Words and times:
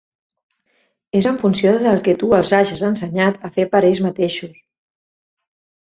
És 1.19 1.27
en 1.31 1.37
funció 1.43 1.73
del 1.83 2.01
que 2.09 2.15
tu 2.23 2.31
els 2.39 2.53
hages 2.61 2.83
ensenyat 2.89 3.39
a 3.51 3.55
fer 3.59 3.69
per 3.77 3.83
ells 3.91 4.05
mateixos. 4.07 4.61